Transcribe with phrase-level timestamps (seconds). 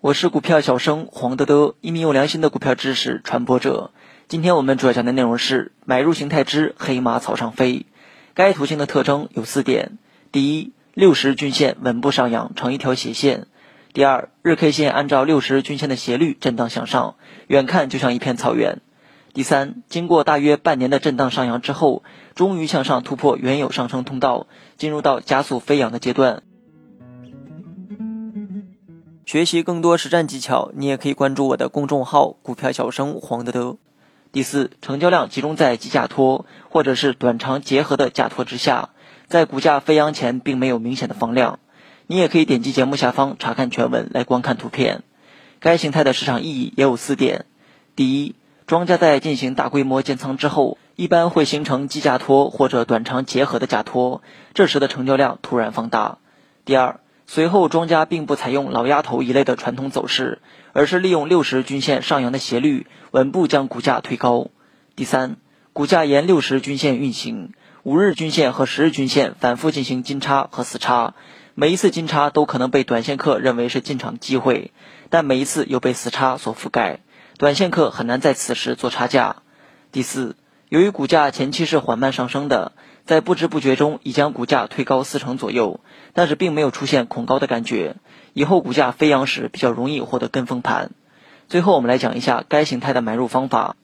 [0.00, 3.92] 我是股票小生黄德德，一名有良心的股票知识传播者。
[4.26, 7.86] 今天我们主要讲的内容是买入形态之黑马草上飞。
[8.34, 9.98] 该图形的特征有四点：
[10.32, 13.42] 第一，六十均线稳步上扬，成一条斜线；
[13.92, 17.14] 第二，日 K 线按照六十均线的斜率震荡向上，
[17.46, 18.78] 远看就像一片草原；
[19.32, 22.02] 第三，经过大约半年的震荡上扬之后，
[22.34, 26.42] 终于向上突破原有上升通道，进入到加速飞扬的阶段。
[29.26, 33.76] 学习更多实战技巧，你也可以关注我的公众号“股票小生黄德德”。
[34.30, 38.90] 第四，成交量集中在急价托或者是短长结合的价托之下，
[39.26, 41.58] 在股价飞扬前并没有明显的放量。
[42.06, 45.02] 你也可以点击节目下方查看全文来观看图片。
[45.58, 47.46] 该形态的市场意义也有四点：
[47.96, 48.36] 第一，
[48.68, 54.22] 庄家在进行大规模建仓之后，一般会形成急价托或者短长结合的价托，
[54.54, 56.18] 这时的成交量突然放大；
[56.64, 60.40] 第二，随后，庄家并不采用老鸭头一类的传统走势，
[60.72, 64.48] 而是利用六十均线上扬的斜率，稳步将股价推高。
[64.94, 65.36] 第三，
[65.72, 71.14] 股价沿六十均线运行，五日均线和十日均线反复进行金叉和死叉，
[71.54, 74.70] 每一次金叉都可能被短线客认为是进场机会，
[75.10, 77.00] 但每一次又被死叉所覆盖，
[77.38, 79.42] 短线客很难在此时做差价。
[79.90, 80.36] 第四，
[80.68, 82.72] 由于股价前期是缓慢上升的。
[83.04, 85.78] 在不知不觉中已将股价推高四成左右，
[86.12, 87.94] 但是并没有出现恐高的感觉。
[88.32, 90.90] 以后股价飞扬时比较容易获得跟风盘。
[91.48, 93.76] 最后我们来讲一下该形态的买入方法：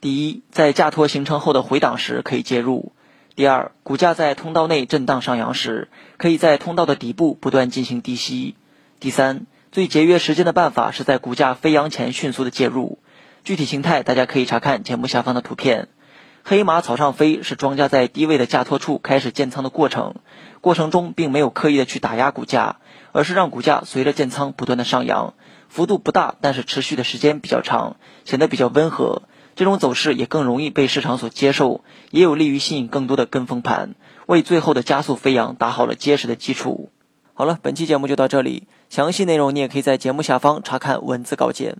[0.00, 2.90] 第一，在价托形成后的回档时可以介入；
[3.36, 8.56] 第二，股价在通道内震荡上扬时，可以在通道的底部不断进行低吸；
[8.98, 12.98] 第三，最节约时间的办法是在股价飞扬前迅速的介入。
[13.44, 15.86] 具体形态大家可以查看节目下方的图片。
[16.46, 20.16] 黑马草上飞是庄家在低位的价托处开始建仓的过程，
[20.60, 22.76] 过程中并没有刻意的去打压股价，
[23.12, 25.32] 而是让股价随着建仓不断的上扬，
[25.70, 29.22] 幅度不大，但是持续的时间比较长，显得比较温和。
[29.56, 33.94] 这种走势也更容易被市场所接受，也有利于吸引更多的跟风盘，
[34.26, 36.90] 为最后的加速飞扬打好了结实的基础。
[37.32, 41.78] 好了，本期节目就到这里，详细内容你也可以在节目下方查看文字稿件。